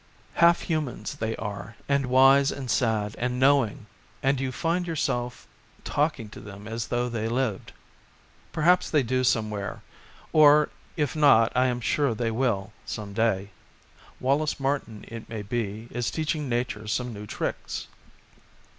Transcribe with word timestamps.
Half 0.33 0.63
human 0.63 1.05
they 1.19 1.35
are, 1.35 1.75
and 1.87 2.07
wise 2.07 2.51
and 2.51 2.71
sad 2.71 3.15
and 3.19 3.39
knowing, 3.39 3.85
and 4.23 4.39
you 4.41 4.51
find 4.51 4.87
yourself 4.87 5.45
talking 5.83 6.27
to 6.29 6.39
them 6.39 6.67
as 6.67 6.87
though 6.87 7.07
they 7.07 7.27
lived. 7.27 7.71
Perhaps 8.51 8.89
they 8.89 9.03
do 9.03 9.23
somewhere, 9.23 9.83
or 10.33 10.69
if 10.97 11.15
not 11.15 11.51
I 11.55 11.67
amsur 11.67 12.15
they 12.15 12.31
will, 12.31 12.73
some 12.83 13.13
day; 13.13 13.51
Wallace 14.19 14.59
Martin 14.59 15.05
it 15.07 15.29
may 15.29 15.43
be 15.43 15.87
is 15.91 16.09
teaching 16.09 16.49
Nature 16.49 16.87
some 16.87 17.13
new 17.13 17.27
tricks. 17.27 17.87